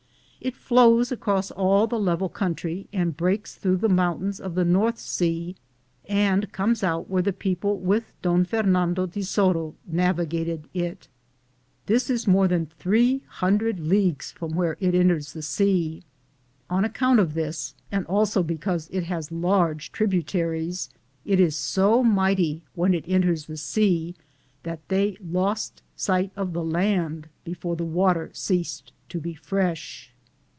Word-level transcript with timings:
It 0.43 0.55
flows 0.57 1.11
across 1.11 1.51
all 1.51 1.85
the 1.85 1.99
level 1.99 2.27
country 2.27 2.87
and 2.91 3.15
breaks 3.15 3.53
through 3.53 3.77
the 3.77 3.87
mountains 3.87 4.39
of 4.39 4.55
the 4.55 4.65
North 4.65 4.97
sea, 4.97 5.55
and 6.09 6.51
comes 6.51 6.81
out 6.83 7.07
where 7.07 7.21
the 7.21 7.31
people 7.31 7.77
with 7.77 8.11
Con 8.23 8.43
Fernando 8.45 9.05
de 9.05 9.21
Soto 9.21 9.75
navigated 9.85 10.67
it. 10.73 11.07
This 11.85 12.09
is 12.09 12.25
more 12.25 12.47
than 12.47 12.65
300 12.65 13.81
leagues 13.81 14.31
from 14.31 14.55
where 14.55 14.77
it 14.79 14.95
enters 14.95 15.33
the 15.33 15.43
sea. 15.43 16.01
On 16.71 16.83
account 16.83 17.19
of 17.19 17.35
this, 17.35 17.75
and 17.91 18.03
also 18.07 18.41
because 18.41 18.89
it 18.91 19.03
has 19.03 19.31
large 19.31 19.91
tributaries, 19.91 20.89
it 21.23 21.39
is 21.39 21.55
so 21.55 22.01
mighty 22.03 22.63
when 22.73 22.95
it 22.95 23.05
enters 23.07 23.45
the 23.45 23.57
sea 23.57 24.15
that 24.63 24.79
they 24.89 25.17
lost 25.23 25.83
sight 25.95 26.31
of 26.35 26.53
the 26.53 26.63
land 26.65 27.29
before 27.43 27.75
the 27.75 27.85
water 27.85 28.31
ceased 28.33 28.91
to 29.09 29.19
be 29.19 29.35
fresh. 29.35 30.07